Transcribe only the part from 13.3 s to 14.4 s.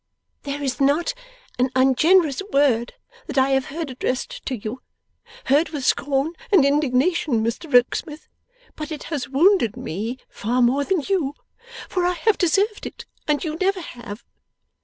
you never have.